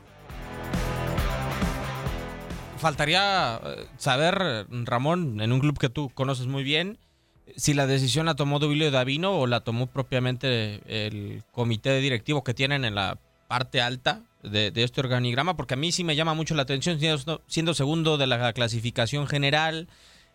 Faltaría 2.78 3.60
eh, 3.64 3.86
saber, 3.98 4.68
Ramón, 4.70 5.42
en 5.42 5.52
un 5.52 5.60
club 5.60 5.78
que 5.78 5.90
tú 5.90 6.10
conoces 6.14 6.48
muy 6.48 6.64
bien, 6.64 6.98
si 7.58 7.74
la 7.74 7.88
decisión 7.88 8.26
la 8.26 8.36
tomó 8.36 8.60
Duilio 8.60 8.90
Davino 8.90 9.38
o 9.38 9.48
la 9.48 9.62
tomó 9.62 9.88
propiamente 9.88 10.82
el 10.88 11.44
comité 11.52 12.00
directivo 12.00 12.44
que 12.44 12.54
tienen 12.54 12.86
en 12.86 12.96
la 12.96 13.20
parte 13.48 13.82
alta 13.82 14.24
de, 14.44 14.72
este 14.76 15.02
organigrama, 15.02 15.58
porque 15.58 15.74
a 15.74 15.78
mí 15.78 15.92
sí 15.92 16.04
me 16.04 16.16
llama 16.16 16.34
mucho 16.34 16.56
la 16.56 16.64
atención, 16.64 17.00
siendo, 17.48 17.74
segundo 17.74 18.18
de 18.18 18.28
la 18.28 18.54
clasificación 18.54 19.28
general, 19.28 19.88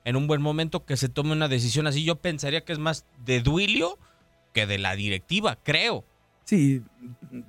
en 0.05 0.17
un 0.17 0.27
buen 0.27 0.43
momento 0.43 0.85
que 0.85 0.97
se 0.97 1.09
tome 1.09 1.33
una 1.33 1.49
decisión 1.49 1.87
así, 1.87 2.05
yo 2.05 2.17
pensaría 2.17 2.65
que 2.65 2.73
es 2.73 2.79
más 2.79 3.07
de 3.25 3.41
Duilio 3.41 3.99
que 4.53 4.67
de 4.67 4.79
la 4.79 4.97
directiva, 4.97 5.59
creo. 5.63 6.05
Sí, 6.45 6.83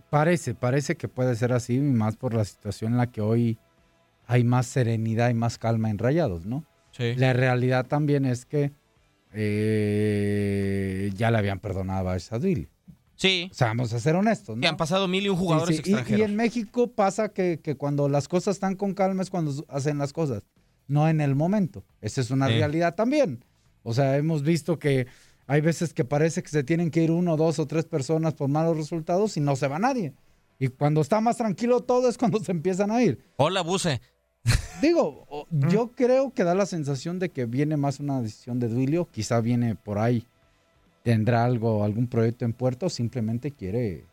parece, 0.10 0.54
parece 0.54 0.96
que 0.96 1.08
puede 1.08 1.36
ser 1.36 1.54
así, 1.54 1.80
más 1.80 2.18
por 2.18 2.34
la 2.34 2.46
situación 2.46 2.94
en 2.94 2.98
la 3.00 3.08
que 3.08 3.22
hoy 3.22 3.58
hay 4.28 4.44
más 4.44 4.68
serenidad 4.68 5.30
y 5.30 5.34
más 5.34 5.58
calma 5.58 5.90
en 5.90 5.98
Rayados, 5.98 6.46
¿no? 6.46 6.66
Sí. 6.92 7.16
La 7.16 7.34
realidad 7.34 7.88
también 7.88 8.26
es 8.26 8.46
que 8.46 8.72
eh, 9.34 11.12
ya 11.16 11.32
le 11.32 11.38
habían 11.38 11.60
perdonado 11.60 12.10
a 12.10 12.20
Sadil. 12.20 12.70
Sí. 13.16 13.50
O 13.52 13.54
sea, 13.54 13.68
vamos 13.68 13.94
a 13.94 14.00
ser 14.00 14.16
honestos, 14.16 14.58
¿no? 14.58 14.64
Y 14.64 14.68
han 14.68 14.78
pasado 14.78 15.08
mil 15.08 15.26
y 15.26 15.30
un 15.30 15.38
jugadores 15.38 15.80
extranjeros. 15.80 16.20
Y, 16.20 16.24
en 16.24 16.36
México 16.36 16.92
pasa 16.92 17.30
que, 17.30 17.60
cuando 17.78 18.10
las 18.10 18.28
cosas 18.28 18.56
están 18.56 18.76
con 18.76 18.94
calma 18.94 19.22
es 19.22 19.30
cuando 19.30 19.66
hacen 19.70 19.98
las 19.98 20.12
cosas, 20.12 20.44
no 20.88 21.08
en 21.08 21.22
el 21.22 21.36
momento. 21.36 21.86
Esa 22.02 22.22
es 22.22 22.32
una 22.32 22.48
realidad 22.48 22.96
también. 22.96 23.46
O 23.84 23.94
sea, 23.94 24.18
hemos 24.18 24.44
visto 24.44 24.80
que 24.80 25.08
hay 25.52 25.60
veces 25.60 25.94
que 25.94 26.06
parece 26.06 26.42
que 26.42 26.48
se 26.48 26.64
tienen 26.64 26.90
que 26.92 27.04
ir 27.04 27.12
uno, 27.12 27.36
dos 27.36 27.60
o 27.60 27.68
tres 27.68 27.84
personas 27.84 28.34
por 28.36 28.48
malos 28.48 28.78
resultados 28.78 29.36
y 29.36 29.42
no 29.42 29.58
se 29.58 29.68
va 29.68 29.80
nadie. 29.80 30.14
Y 30.60 30.70
cuando 30.70 31.02
está 31.02 31.20
más 31.20 31.36
tranquilo 31.36 31.82
todo 31.82 32.08
es 32.08 32.18
cuando 32.18 32.40
se 32.44 32.54
empiezan 32.54 32.90
a 32.90 33.04
ir. 33.04 33.20
Hola, 33.36 33.60
Buse. 33.60 34.00
Digo, 34.82 35.28
yo 35.52 35.92
creo 35.92 36.32
que 36.32 36.46
da 36.46 36.56
la 36.56 36.66
sensación 36.66 37.20
de 37.20 37.32
que 37.32 37.48
viene 37.48 37.76
más 37.76 38.00
una 38.00 38.22
decisión 38.22 38.60
de 38.60 38.70
Duilio, 38.70 39.10
quizá 39.12 39.42
viene 39.42 39.76
por 39.76 40.00
ahí, 40.00 40.26
tendrá 41.04 41.44
algo, 41.44 41.84
algún 41.84 42.08
proyecto 42.08 42.46
en 42.46 42.54
puerto, 42.54 42.90
simplemente 42.90 43.52
quiere 43.52 44.06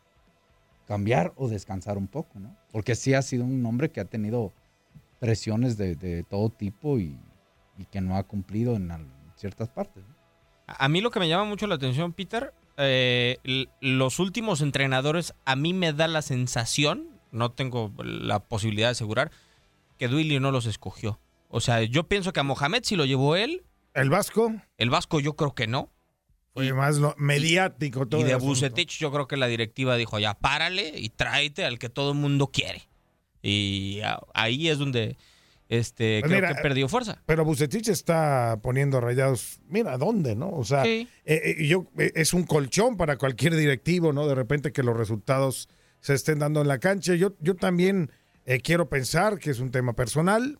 cambiar 0.89 1.31
o 1.37 1.47
descansar 1.47 1.97
un 1.97 2.09
poco, 2.09 2.37
¿no? 2.37 2.53
Porque 2.73 2.95
sí 2.95 3.13
ha 3.13 3.21
sido 3.21 3.45
un 3.45 3.65
hombre 3.65 3.91
que 3.91 4.01
ha 4.01 4.05
tenido 4.05 4.51
presiones 5.21 5.77
de, 5.77 6.25
todo 6.29 6.49
tipo 6.49 6.99
y, 6.99 7.17
que 7.91 8.01
no 8.01 8.17
ha 8.17 8.23
cumplido 8.23 8.75
en, 8.75 8.91
ciertas 9.37 9.69
partes. 9.69 10.03
A 10.77 10.89
mí 10.89 11.01
lo 11.01 11.11
que 11.11 11.19
me 11.19 11.27
llama 11.27 11.45
mucho 11.45 11.67
la 11.67 11.75
atención, 11.75 12.13
Peter, 12.13 12.53
eh, 12.77 13.37
los 13.81 14.19
últimos 14.19 14.61
entrenadores, 14.61 15.33
a 15.45 15.55
mí 15.55 15.73
me 15.73 15.93
da 15.93 16.07
la 16.07 16.21
sensación, 16.21 17.09
no 17.31 17.51
tengo 17.51 17.93
la 18.03 18.39
posibilidad 18.39 18.87
de 18.87 18.91
asegurar, 18.91 19.31
que 19.97 20.07
Duilio 20.07 20.39
no 20.39 20.51
los 20.51 20.65
escogió. 20.65 21.19
O 21.49 21.61
sea, 21.61 21.83
yo 21.83 22.07
pienso 22.07 22.31
que 22.31 22.39
a 22.39 22.43
Mohamed 22.43 22.83
si 22.83 22.95
lo 22.95 23.05
llevó 23.05 23.35
él. 23.35 23.63
¿El 23.93 24.09
Vasco? 24.09 24.53
El 24.77 24.89
Vasco 24.89 25.19
yo 25.19 25.35
creo 25.35 25.53
que 25.53 25.67
no. 25.67 25.91
Fue 26.53 26.71
más 26.73 26.97
lo 26.97 27.15
mediático 27.17 28.07
todo. 28.07 28.21
Y 28.21 28.23
de 28.23 28.35
Bucetich 28.35 28.97
yo 28.97 29.11
creo 29.11 29.27
que 29.27 29.37
la 29.37 29.47
directiva 29.47 29.95
dijo, 29.95 30.19
ya 30.19 30.33
párale 30.33 30.93
y 30.95 31.09
tráete 31.09 31.65
al 31.65 31.79
que 31.79 31.89
todo 31.89 32.11
el 32.11 32.17
mundo 32.17 32.47
quiere. 32.47 32.87
Y 33.41 34.01
ahí 34.33 34.69
es 34.69 34.77
donde 34.77 35.17
este, 35.69 36.21
pues 36.21 36.33
creo 36.33 36.55
que 36.55 36.61
perdió 36.61 36.89
fuerza. 36.89 37.21
Pero 37.27 37.45
Bucetich 37.45 37.89
está 37.89 38.57
poniendo 38.63 38.99
rayados, 38.99 39.61
mira, 39.67 39.97
¿dónde, 39.99 40.35
no? 40.35 40.49
O 40.49 40.63
sea, 40.63 40.83
eh, 40.83 41.07
eh, 41.25 41.67
yo, 41.67 41.85
eh, 41.99 42.11
es 42.15 42.33
un 42.33 42.43
colchón 42.43 42.97
para 42.97 43.17
cualquier 43.17 43.55
directivo, 43.55 44.11
¿no? 44.11 44.27
De 44.27 44.33
repente 44.33 44.71
que 44.71 44.81
los 44.81 44.97
resultados 44.97 45.69
se 45.99 46.15
estén 46.15 46.39
dando 46.39 46.61
en 46.61 46.67
la 46.67 46.79
cancha. 46.79 47.13
Yo, 47.13 47.35
yo 47.39 47.55
también 47.55 48.09
quiero 48.63 48.89
pensar 48.89 49.37
que 49.37 49.51
es 49.51 49.59
un 49.59 49.69
tema 49.69 49.93
personal. 49.93 50.57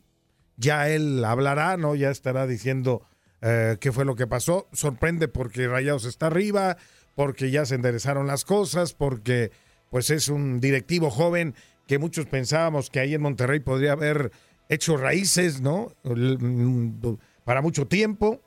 Ya 0.58 0.90
él 0.90 1.26
hablará, 1.26 1.76
¿no? 1.78 1.96
Ya 1.96 2.12
estará 2.12 2.46
diciendo 2.46 3.02
qué 3.42 3.92
fue 3.92 4.06
lo 4.06 4.16
que 4.16 4.28
pasó. 4.28 4.68
Sorprende 4.74 5.28
porque 5.28 5.68
Rayados 5.68 6.06
está 6.06 6.28
arriba, 6.28 6.78
porque 7.16 7.50
ya 7.50 7.66
se 7.66 7.76
enderezaron 7.76 8.28
las 8.28 8.46
cosas, 8.46 8.94
porque 8.94 9.52
pues 9.90 10.12
es 10.12 10.28
un 10.28 10.60
directivo 10.60 11.10
joven 11.10 11.56
que 11.88 11.98
muchos 11.98 12.28
pensábamos 12.28 12.92
que 12.92 13.00
ahí 13.00 13.16
en 13.16 13.22
Monterrey 13.22 13.60
podría 13.60 13.94
haber 13.94 14.32
hecho 14.70 14.96
raíces, 14.96 15.60
¿no? 15.60 15.92
Mm, 16.04 17.16
para 17.44 17.62
mucho 17.62 17.88
tiempo. 17.88 18.42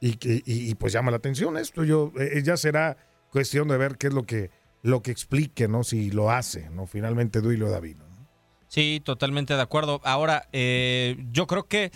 Y, 0.00 0.18
y, 0.22 0.74
pues 0.74 0.92
llama 0.92 1.10
la 1.10 1.16
atención 1.16 1.56
esto. 1.56 1.82
Yo, 1.82 2.12
eh, 2.18 2.42
ya 2.44 2.56
será 2.58 2.98
cuestión 3.32 3.66
de 3.66 3.78
ver 3.78 3.96
qué 3.96 4.08
es 4.08 4.14
lo 4.14 4.24
que, 4.24 4.50
lo 4.82 5.02
que 5.02 5.10
explique, 5.10 5.68
¿no? 5.68 5.84
Si 5.84 6.10
lo 6.10 6.30
hace, 6.30 6.68
¿no? 6.70 6.86
Finalmente 6.86 7.40
Duilo 7.40 7.70
Davino. 7.70 8.04
Sí, 8.68 9.00
totalmente 9.02 9.54
de 9.54 9.62
acuerdo. 9.62 10.00
Ahora, 10.04 10.48
eh, 10.52 11.16
yo 11.32 11.46
creo 11.46 11.66
que 11.66 11.92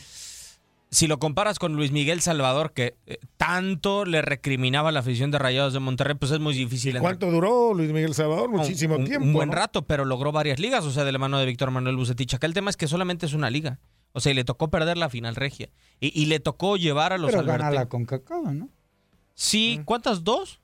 si 0.90 1.06
lo 1.06 1.18
comparas 1.18 1.58
con 1.58 1.74
Luis 1.74 1.92
Miguel 1.92 2.20
Salvador, 2.20 2.72
que 2.72 2.96
eh, 3.06 3.18
tanto 3.36 4.04
le 4.04 4.22
recriminaba 4.22 4.90
la 4.90 5.00
afición 5.00 5.30
de 5.30 5.38
Rayados 5.38 5.72
de 5.72 5.78
Monterrey, 5.78 6.16
pues 6.18 6.32
es 6.32 6.40
muy 6.40 6.54
difícil. 6.54 6.98
¿Cuánto 6.98 7.30
duró 7.30 7.74
Luis 7.74 7.92
Miguel 7.92 8.12
Salvador? 8.12 8.50
Muchísimo 8.50 8.96
tiempo. 9.04 9.24
Un 9.24 9.32
buen 9.32 9.52
rato, 9.52 9.86
pero 9.86 10.04
logró 10.04 10.32
varias 10.32 10.58
ligas, 10.58 10.84
o 10.84 10.90
sea, 10.90 11.04
de 11.04 11.12
la 11.12 11.18
mano 11.18 11.38
de 11.38 11.46
Víctor 11.46 11.70
Manuel 11.70 11.96
Bucetich. 11.96 12.34
Acá 12.34 12.46
el 12.46 12.54
tema 12.54 12.70
es 12.70 12.76
que 12.76 12.88
solamente 12.88 13.26
es 13.26 13.34
una 13.34 13.50
liga. 13.50 13.78
O 14.12 14.20
sea, 14.20 14.32
y 14.32 14.34
le 14.34 14.42
tocó 14.42 14.68
perder 14.68 14.98
la 14.98 15.08
final 15.08 15.36
regia. 15.36 15.70
Y, 16.00 16.26
le 16.26 16.40
tocó 16.40 16.76
llevar 16.76 17.12
a 17.12 17.18
los 17.18 17.30
Pero 17.30 17.44
gana 17.44 17.70
la 17.70 17.86
Concacaf, 17.86 18.52
¿no? 18.52 18.68
Sí, 19.34 19.80
¿cuántas? 19.84 20.24
¿Dos? 20.24 20.60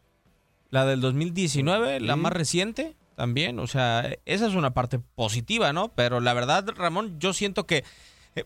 La 0.70 0.84
del 0.84 1.00
2019, 1.00 2.00
la 2.00 2.16
más 2.16 2.32
reciente 2.32 2.96
también. 3.14 3.60
O 3.60 3.68
sea, 3.68 4.12
esa 4.24 4.46
es 4.48 4.54
una 4.54 4.74
parte 4.74 4.98
positiva, 4.98 5.72
¿no? 5.72 5.92
Pero 5.94 6.20
la 6.20 6.34
verdad, 6.34 6.68
Ramón, 6.74 7.20
yo 7.20 7.32
siento 7.32 7.66
que 7.66 7.84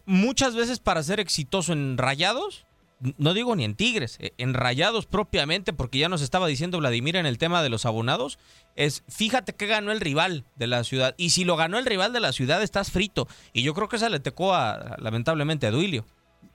muchas 0.07 0.55
veces 0.55 0.79
para 0.79 1.03
ser 1.03 1.21
exitoso 1.21 1.73
en 1.73 1.99
rayados, 1.99 2.67
no 3.17 3.35
digo 3.35 3.57
ni 3.57 3.65
en 3.65 3.75
Tigres, 3.75 4.19
eh, 4.21 4.33
en 4.39 4.55
Rayados 4.55 5.07
propiamente, 5.07 5.73
porque 5.73 5.99
ya 5.99 6.09
nos 6.09 6.23
estaba 6.23 6.47
diciendo 6.47 6.79
Vladimir 6.79 7.17
en 7.17 7.27
el 7.27 7.39
tema 7.39 7.63
de 7.63 7.71
los 7.71 7.87
abonados, 7.87 8.39
es 8.77 9.03
fíjate 9.09 9.55
que 9.55 9.67
ganó 9.67 9.93
el 9.93 10.01
rival 10.01 10.45
de 10.57 10.67
la 10.67 10.85
ciudad. 10.85 11.15
Y 11.17 11.31
si 11.31 11.45
lo 11.45 11.57
ganó 11.57 11.79
el 11.79 11.87
rival 11.87 12.13
de 12.13 12.21
la 12.21 12.33
ciudad, 12.33 12.63
estás 12.63 12.91
frito. 12.91 13.27
Y 13.53 13.63
yo 13.63 13.75
creo 13.75 13.89
que 13.89 13.97
esa 13.97 14.09
le 14.11 14.21
tecó 14.21 14.55
a, 14.55 14.97
lamentablemente 14.99 15.67
a 15.67 15.71
Duilio. 15.71 16.05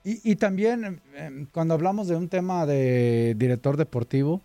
Y, 0.07 0.35
también, 0.35 1.01
em, 1.15 1.47
cuando 1.47 1.73
hablamos 1.73 2.07
de 2.07 2.15
un 2.15 2.29
tema 2.29 2.67
de 2.67 3.33
director 3.37 3.75
deportivo, 3.75 4.43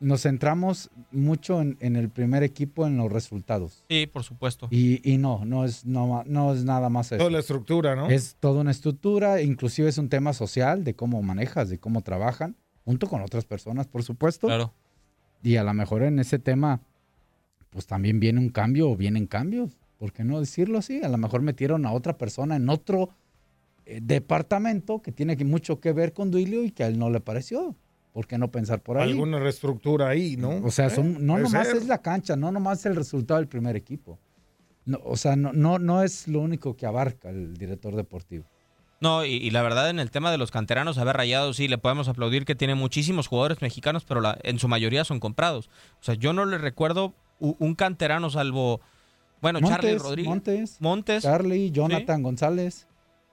nos 0.00 0.22
centramos 0.22 0.90
mucho 1.10 1.60
en, 1.60 1.96
el 1.96 2.10
primer 2.10 2.42
equipo, 2.42 2.86
en 2.86 2.96
los 2.96 3.10
resultados. 3.10 3.84
Sí, 3.88 4.06
por 4.06 4.22
supuesto. 4.22 4.68
Y, 4.70 5.16
no, 5.18 5.44
no 5.44 5.64
es, 5.64 5.86
no, 5.86 6.22
no 6.26 6.52
es 6.52 6.64
nada 6.64 6.88
más 6.88 7.12
eso. 7.12 7.18
Toda 7.18 7.30
la 7.30 7.38
estructura, 7.38 7.96
¿no? 7.96 8.10
Es 8.10 8.36
toda 8.38 8.60
una 8.60 8.70
estructura, 8.70 9.40
inclusive 9.40 9.88
es 9.88 9.98
un 9.98 10.08
tema 10.08 10.32
social 10.32 10.84
de 10.84 10.94
cómo 10.94 11.22
manejas, 11.22 11.68
de 11.68 11.78
cómo 11.78 12.02
trabajan. 12.02 12.56
junto 12.84 13.06
con 13.08 13.22
otras 13.22 13.46
personas, 13.46 13.86
por 13.86 14.02
supuesto. 14.02 14.46
Claro. 14.46 14.74
Y 15.42 15.56
a 15.56 15.64
lo 15.64 15.72
mejor 15.74 16.02
en 16.02 16.18
ese 16.18 16.38
tema, 16.38 16.80
pues 17.70 17.86
también 17.86 18.20
viene 18.20 18.40
un 18.40 18.50
cambio 18.50 18.90
o 18.90 18.96
vienen 18.96 19.26
cambios. 19.26 19.76
¿Por 19.98 20.12
qué 20.12 20.24
no 20.24 20.40
decirlo 20.40 20.78
así? 20.78 21.02
A 21.02 21.08
lo 21.08 21.16
mejor 21.16 21.40
metieron 21.42 21.86
a 21.86 21.92
otra 21.92 22.18
persona 22.18 22.56
en 22.56 22.68
otro 22.68 23.10
eh, 23.86 24.00
departamento 24.02 25.02
que 25.02 25.12
tiene 25.12 25.36
mucho 25.44 25.80
que 25.80 25.92
ver 25.92 26.12
con 26.12 26.30
Duilio 26.30 26.64
y 26.64 26.70
que 26.70 26.84
a 26.84 26.88
él 26.88 26.98
no 26.98 27.10
le 27.10 27.20
pareció. 27.20 27.76
¿Por 28.14 28.26
qué 28.26 28.38
no 28.38 28.50
pensar 28.50 28.80
por 28.80 28.96
ahí? 28.96 29.10
Alguna 29.10 29.38
reestructura 29.38 30.08
ahí, 30.08 30.36
¿no? 30.38 30.60
O 30.64 30.70
sea, 30.70 30.88
son, 30.88 31.16
¿Eh? 31.16 31.16
no 31.20 31.36
nomás 31.36 31.66
ser. 31.66 31.76
es 31.76 31.86
la 31.86 32.00
cancha, 32.00 32.36
no 32.36 32.50
nomás 32.50 32.86
el 32.86 32.96
resultado 32.96 33.38
del 33.40 33.48
primer 33.48 33.76
equipo. 33.76 34.18
No, 34.86 35.00
o 35.04 35.16
sea, 35.16 35.34
no, 35.36 35.52
no, 35.52 35.78
no 35.78 36.02
es 36.02 36.26
lo 36.28 36.40
único 36.40 36.76
que 36.76 36.86
abarca 36.86 37.28
el 37.28 37.54
director 37.56 37.94
deportivo. 37.96 38.44
No, 39.00 39.24
y, 39.24 39.32
y 39.32 39.50
la 39.50 39.60
verdad 39.62 39.90
en 39.90 39.98
el 39.98 40.10
tema 40.10 40.30
de 40.30 40.38
los 40.38 40.50
canteranos, 40.50 40.96
haber 40.96 41.16
rayado, 41.16 41.52
sí, 41.52 41.68
le 41.68 41.76
podemos 41.76 42.08
aplaudir 42.08 42.44
que 42.46 42.54
tiene 42.54 42.74
muchísimos 42.74 43.26
jugadores 43.26 43.60
mexicanos, 43.60 44.04
pero 44.04 44.20
la- 44.22 44.38
en 44.44 44.58
su 44.58 44.68
mayoría 44.68 45.04
son 45.04 45.20
comprados. 45.20 45.68
O 46.00 46.04
sea, 46.04 46.14
yo 46.14 46.32
no 46.32 46.46
le 46.46 46.56
recuerdo 46.58 47.12
un 47.40 47.74
canterano 47.74 48.30
salvo, 48.30 48.80
bueno, 49.42 49.58
Charlie 49.60 49.90
Montes, 49.90 50.02
Rodríguez. 50.02 50.28
Montes, 50.28 50.76
Montes. 50.80 51.22
Charlie, 51.24 51.70
Jonathan 51.72 52.22
González. 52.22 52.86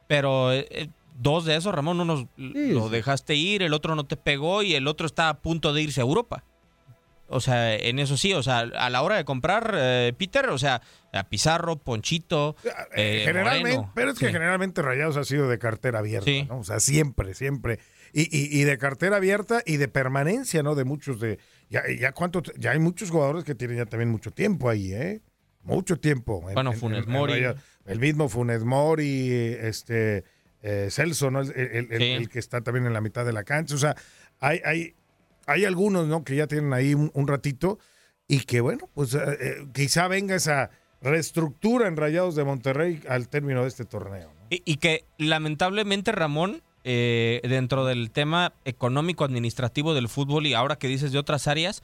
Pero 0.07 0.51
eh, 0.51 0.67
eh, 0.71 0.89
dos 1.13 1.45
de 1.45 1.55
esos, 1.55 1.73
Ramón, 1.73 1.99
uno 1.99 2.27
lo 2.37 2.85
sí. 2.87 2.91
dejaste 2.91 3.35
ir, 3.35 3.61
el 3.63 3.73
otro 3.73 3.95
no 3.95 4.05
te 4.05 4.17
pegó 4.17 4.63
y 4.63 4.75
el 4.75 4.87
otro 4.87 5.05
está 5.05 5.29
a 5.29 5.39
punto 5.41 5.73
de 5.73 5.81
irse 5.81 6.01
a 6.01 6.03
Europa. 6.03 6.43
O 7.33 7.39
sea, 7.39 7.73
en 7.75 7.99
eso 7.99 8.17
sí, 8.17 8.33
o 8.33 8.43
sea, 8.43 8.59
a 8.59 8.89
la 8.89 9.01
hora 9.01 9.15
de 9.15 9.23
comprar, 9.23 9.73
eh, 9.77 10.11
Peter, 10.17 10.49
o 10.49 10.57
sea, 10.57 10.81
a 11.13 11.23
Pizarro, 11.29 11.77
Ponchito, 11.77 12.57
eh, 12.93 13.21
generalmente, 13.25 13.75
Moreno. 13.77 13.91
pero 13.95 14.11
es 14.11 14.19
que 14.19 14.27
Sí. 14.27 14.33
generalmente 14.33 14.81
Rayados 14.81 15.15
ha 15.15 15.23
sido 15.23 15.47
de 15.47 15.57
cartera 15.57 15.99
abierta, 15.99 16.25
Sí. 16.25 16.43
¿no? 16.49 16.57
O 16.59 16.63
sea, 16.65 16.81
siempre, 16.81 17.33
siempre. 17.33 17.79
Y, 18.11 18.23
y- 18.37 18.59
y 18.59 18.65
de 18.65 18.77
cartera 18.77 19.15
abierta 19.15 19.61
y 19.65 19.77
de 19.77 19.87
permanencia, 19.87 20.61
¿no? 20.61 20.75
De 20.75 20.83
muchos 20.83 21.21
de. 21.21 21.39
Ya, 21.69 21.83
ya 21.97 22.11
cuánto, 22.11 22.43
ya 22.57 22.71
hay 22.71 22.79
muchos 22.79 23.09
jugadores 23.11 23.45
que 23.45 23.55
tienen 23.55 23.77
ya 23.77 23.85
también 23.85 24.09
mucho 24.09 24.31
tiempo 24.31 24.69
ahí, 24.69 24.91
¿eh? 24.91 25.21
Mucho 25.63 25.97
tiempo. 25.97 26.43
en- 26.49 26.55
Bueno, 26.55 26.73
en- 26.73 26.79
Funes 26.79 27.03
en- 27.03 27.03
en 27.05 27.11
Mori. 27.11 27.43
El 27.85 27.99
mismo 27.99 28.27
Funes 28.27 28.65
Mori, 28.65 29.31
este 29.31 30.25
eh, 30.63 30.87
Celso, 30.91 31.31
¿no? 31.31 31.41
El, 31.41 31.51
el- 31.55 31.87
el- 31.91 31.99
Sí. 31.99 32.03
el 32.11 32.29
que 32.29 32.39
está 32.39 32.61
también 32.61 32.85
en 32.85 32.93
la 32.93 33.01
mitad 33.01 33.25
de 33.25 33.33
la 33.33 33.43
cancha. 33.43 33.75
O 33.75 33.77
sea, 33.77 33.95
hay, 34.39 34.59
hay, 34.65 34.93
hay 35.47 35.65
algunos, 35.65 36.07
¿no? 36.07 36.23
Que 36.23 36.35
ya 36.35 36.47
tienen 36.47 36.71
ahí 36.73 36.93
un, 36.93 37.11
un 37.13 37.27
ratito 37.27 37.79
y 38.27 38.41
que, 38.41 38.61
bueno, 38.61 38.89
pues 38.93 39.13
eh, 39.15 39.19
eh, 39.39 39.65
quizá 39.73 40.07
venga 40.07 40.35
esa 40.35 40.69
reestructura 41.01 41.87
en 41.87 41.97
Rayados 41.97 42.35
de 42.35 42.43
Monterrey 42.43 43.01
al 43.09 43.27
término 43.27 43.63
de 43.63 43.67
este 43.67 43.85
torneo. 43.85 44.29
¿no? 44.33 44.47
Y, 44.49 44.61
y 44.65 44.77
que 44.77 45.03
lamentablemente, 45.17 46.11
Ramón, 46.11 46.61
eh, 46.83 47.41
dentro 47.43 47.85
del 47.85 48.11
tema 48.11 48.53
económico 48.65 49.23
administrativo 49.23 49.93
del 49.93 50.07
fútbol 50.09 50.45
y 50.47 50.53
ahora 50.53 50.77
que 50.77 50.87
dices 50.87 51.11
de 51.11 51.19
otras 51.19 51.47
áreas, 51.47 51.83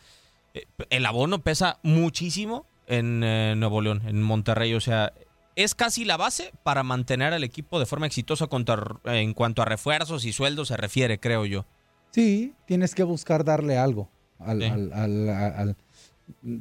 eh, 0.53 0.65
el 0.89 1.05
abono 1.05 1.39
pesa 1.39 1.79
muchísimo 1.83 2.65
en 2.87 3.19
Nuevo 3.59 3.81
León, 3.81 4.01
en 4.07 4.21
Monterrey. 4.23 4.73
O 4.73 4.79
sea, 4.79 5.11
es 5.57 5.73
casi 5.75 6.05
la 6.05 6.17
base 6.17 6.53
para 6.63 6.83
mantener 6.83 7.33
al 7.33 7.43
equipo 7.43 7.79
de 7.79 7.85
forma 7.87 8.05
exitosa 8.05 8.47
en 9.05 9.33
cuanto 9.33 9.61
a 9.61 9.65
refuerzos 9.65 10.23
y 10.23 10.31
sueldos 10.31 10.67
se 10.69 10.77
refiere, 10.77 11.19
creo 11.19 11.45
yo. 11.45 11.65
Sí, 12.11 12.53
tienes 12.67 12.93
que 12.95 13.03
buscar 13.03 13.43
darle 13.43 13.77
algo. 13.77 14.09
Al, 14.39 14.61
Sí. 14.61 14.67
al- 14.67 14.93
al- 14.93 15.29
al- 15.29 15.77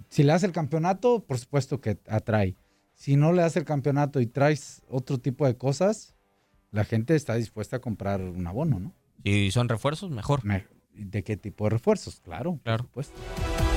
si 0.08 0.22
le 0.22 0.32
das 0.32 0.42
el 0.44 0.52
campeonato, 0.52 1.20
por 1.20 1.38
supuesto 1.38 1.80
que 1.80 1.98
atrae. 2.08 2.56
Si 2.94 3.16
no 3.16 3.32
le 3.32 3.42
das 3.42 3.56
el 3.56 3.66
campeonato 3.66 4.18
y 4.20 4.26
traes 4.26 4.82
otro 4.88 5.18
tipo 5.18 5.46
de 5.46 5.56
cosas, 5.58 6.14
la 6.72 6.84
gente 6.84 7.14
está 7.14 7.34
dispuesta 7.34 7.76
a 7.76 7.80
comprar 7.80 8.22
un 8.22 8.46
abono, 8.46 8.80
¿no? 8.80 8.94
Y 9.22 9.50
son 9.50 9.68
refuerzos, 9.68 10.10
mejor. 10.10 10.40
¿De 10.94 11.22
qué 11.22 11.36
tipo 11.36 11.64
de 11.64 11.70
refuerzos? 11.70 12.20
Claro, 12.20 12.58
Claro. 12.64 12.88
por 12.90 13.04
supuesto. 13.04 13.75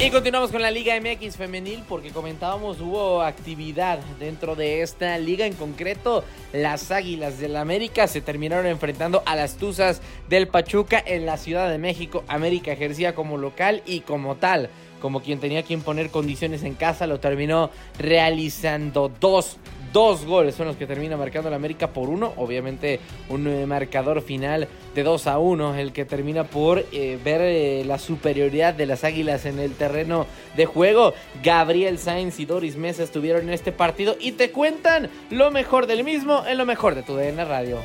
Y 0.00 0.10
continuamos 0.10 0.52
con 0.52 0.62
la 0.62 0.70
Liga 0.70 0.94
MX 1.00 1.36
femenil 1.36 1.82
porque 1.88 2.10
comentábamos 2.10 2.80
hubo 2.80 3.20
actividad 3.20 3.98
dentro 4.20 4.54
de 4.54 4.82
esta 4.82 5.18
liga 5.18 5.44
en 5.44 5.54
concreto 5.54 6.22
las 6.52 6.92
Águilas 6.92 7.40
del 7.40 7.56
América 7.56 8.06
se 8.06 8.20
terminaron 8.20 8.66
enfrentando 8.66 9.24
a 9.26 9.34
las 9.34 9.56
Tuzas 9.56 10.00
del 10.28 10.46
Pachuca 10.46 11.02
en 11.04 11.26
la 11.26 11.36
Ciudad 11.36 11.68
de 11.68 11.78
México. 11.78 12.22
América 12.28 12.70
ejercía 12.70 13.16
como 13.16 13.38
local 13.38 13.82
y 13.86 14.00
como 14.00 14.36
tal, 14.36 14.70
como 15.00 15.20
quien 15.20 15.40
tenía 15.40 15.64
que 15.64 15.74
imponer 15.74 16.10
condiciones 16.10 16.62
en 16.62 16.74
casa, 16.74 17.08
lo 17.08 17.18
terminó 17.18 17.70
realizando 17.98 19.10
dos 19.20 19.56
Dos 19.92 20.24
goles 20.24 20.54
son 20.54 20.66
los 20.66 20.76
que 20.76 20.86
termina 20.86 21.16
marcando 21.16 21.48
el 21.48 21.54
América 21.54 21.92
por 21.92 22.08
uno. 22.08 22.32
Obviamente 22.36 23.00
un 23.28 23.46
eh, 23.46 23.66
marcador 23.66 24.22
final 24.22 24.68
de 24.94 25.02
2 25.02 25.26
a 25.26 25.38
1. 25.38 25.74
El 25.76 25.92
que 25.92 26.04
termina 26.04 26.44
por 26.44 26.84
eh, 26.92 27.18
ver 27.24 27.40
eh, 27.42 27.84
la 27.84 27.98
superioridad 27.98 28.74
de 28.74 28.86
las 28.86 29.04
Águilas 29.04 29.46
en 29.46 29.58
el 29.58 29.74
terreno 29.74 30.26
de 30.56 30.66
juego. 30.66 31.14
Gabriel 31.42 31.98
Sainz 31.98 32.38
y 32.40 32.44
Doris 32.44 32.76
Mesa 32.76 33.02
estuvieron 33.02 33.42
en 33.42 33.50
este 33.50 33.72
partido 33.72 34.16
y 34.20 34.32
te 34.32 34.50
cuentan 34.50 35.10
lo 35.30 35.50
mejor 35.50 35.86
del 35.86 36.04
mismo 36.04 36.44
en 36.46 36.58
lo 36.58 36.66
mejor 36.66 36.94
de 36.94 37.02
tu 37.02 37.14
DN 37.14 37.44
Radio. 37.44 37.78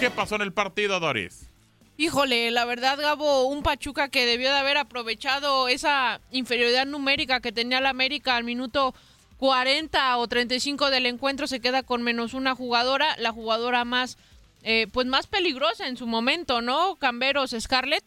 ¿Qué 0.00 0.10
pasó 0.10 0.36
en 0.36 0.42
el 0.42 0.52
partido, 0.52 1.00
Doris? 1.00 1.53
Híjole, 1.96 2.50
la 2.50 2.64
verdad, 2.64 2.98
Gabo, 2.98 3.44
un 3.44 3.62
Pachuca 3.62 4.08
que 4.08 4.26
debió 4.26 4.50
de 4.50 4.58
haber 4.58 4.78
aprovechado 4.78 5.68
esa 5.68 6.20
inferioridad 6.32 6.86
numérica 6.86 7.38
que 7.40 7.52
tenía 7.52 7.80
la 7.80 7.90
América 7.90 8.34
al 8.34 8.42
minuto 8.42 8.94
40 9.38 10.16
o 10.18 10.26
35 10.26 10.90
del 10.90 11.06
encuentro 11.06 11.46
se 11.46 11.60
queda 11.60 11.84
con 11.84 12.02
menos 12.02 12.34
una 12.34 12.56
jugadora, 12.56 13.14
la 13.18 13.30
jugadora 13.30 13.84
más, 13.84 14.18
eh, 14.64 14.88
pues 14.92 15.06
más 15.06 15.28
peligrosa 15.28 15.86
en 15.86 15.96
su 15.96 16.08
momento, 16.08 16.62
¿no? 16.62 16.96
Camberos 16.96 17.54
Scarlett. 17.58 18.04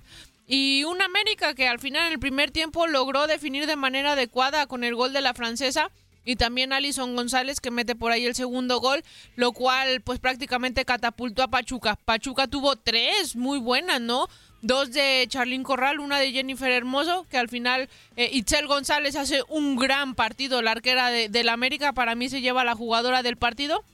Y 0.48 0.84
un 0.84 1.02
América 1.02 1.54
que 1.54 1.68
al 1.68 1.80
final 1.80 2.08
en 2.08 2.14
el 2.14 2.20
primer 2.20 2.52
tiempo 2.52 2.88
logró 2.88 3.28
definir 3.28 3.68
de 3.68 3.76
manera 3.78 4.14
adecuada 4.14 4.68
con 4.68 4.84
el 4.84 4.96
gol 4.96 5.14
de 5.14 5.22
la 5.22 5.34
francesa 5.34 5.92
y 6.28 6.36
también 6.36 6.74
Alison 6.74 7.16
González 7.16 7.62
que 7.62 7.72
mete 7.72 7.96
por 7.96 8.12
ahí 8.12 8.26
el 8.26 8.36
segundo 8.36 8.82
gol, 8.82 9.02
lo 9.38 9.54
cual 9.54 10.02
pues 10.02 10.20
prácticamente 10.20 10.84
catapultó 10.84 11.42
a 11.42 11.48
Pachuca. 11.48 11.96
Pachuca 11.96 12.48
tuvo 12.48 12.76
tres 12.76 13.38
muy 13.38 13.60
buenas, 13.60 14.02
¿no? 14.02 14.28
Dos 14.62 14.92
de 14.92 15.26
Charlín 15.30 15.64
Corral, 15.64 16.02
una 16.02 16.20
de 16.20 16.34
Jennifer 16.34 16.70
Hermoso, 16.70 17.26
que 17.32 17.38
al 17.38 17.48
final 17.48 17.88
eh, 18.18 18.30
Itzel 18.34 18.68
González 18.68 19.16
hace 19.16 19.42
un 19.48 19.78
gran 19.78 20.16
partido, 20.16 20.62
la 20.62 20.72
arquera 20.72 21.10
de, 21.12 21.30
del 21.30 21.48
América, 21.48 21.94
para 21.94 22.14
mí 22.14 22.28
se 22.28 22.42
lleva 22.42 22.66
la 22.66 22.76
jugadora 22.76 23.24
del 23.24 23.38
partido. 23.38 23.86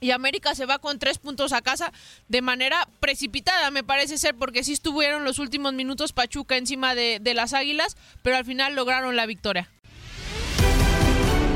Y 0.00 0.10
América 0.10 0.56
se 0.56 0.66
va 0.66 0.78
con 0.78 0.98
tres 0.98 1.18
puntos 1.18 1.52
a 1.52 1.60
casa 1.60 1.92
de 2.28 2.42
manera 2.42 2.88
precipitada, 2.98 3.70
me 3.70 3.84
parece 3.84 4.18
ser, 4.18 4.34
porque 4.34 4.64
sí 4.64 4.72
estuvieron 4.72 5.24
los 5.24 5.38
últimos 5.38 5.74
minutos 5.74 6.12
Pachuca 6.12 6.56
encima 6.56 6.96
de, 6.96 7.18
de 7.20 7.34
las 7.34 7.52
Águilas, 7.52 7.96
pero 8.22 8.36
al 8.36 8.44
final 8.44 8.74
lograron 8.74 9.14
la 9.14 9.26
victoria. 9.26 9.68